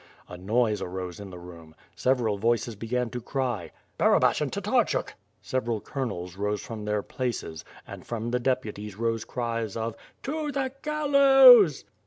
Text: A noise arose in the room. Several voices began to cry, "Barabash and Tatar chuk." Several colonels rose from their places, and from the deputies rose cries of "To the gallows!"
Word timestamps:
A 0.27 0.35
noise 0.35 0.81
arose 0.81 1.19
in 1.19 1.29
the 1.29 1.37
room. 1.37 1.75
Several 1.95 2.39
voices 2.39 2.75
began 2.75 3.11
to 3.11 3.21
cry, 3.21 3.71
"Barabash 3.99 4.41
and 4.41 4.51
Tatar 4.51 4.83
chuk." 4.83 5.13
Several 5.43 5.79
colonels 5.79 6.37
rose 6.37 6.63
from 6.65 6.85
their 6.85 7.03
places, 7.03 7.63
and 7.85 8.03
from 8.03 8.31
the 8.31 8.39
deputies 8.39 8.95
rose 8.97 9.25
cries 9.25 9.77
of 9.77 9.95
"To 10.23 10.51
the 10.51 10.71
gallows!" 10.81 11.85